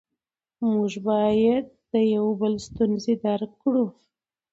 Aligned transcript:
موږ 0.69 0.91
باید 1.09 1.65
د 1.91 1.93
یو 2.15 2.25
بل 2.39 2.53
ستونزې 2.67 3.13
درک 3.25 3.51
کړو 3.61 3.85